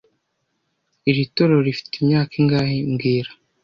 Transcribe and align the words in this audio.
Iri 1.09 1.23
torero 1.33 1.61
rifite 1.67 1.93
imyaka 2.01 2.33
ingahe 2.41 2.75
mbwira 2.91 3.31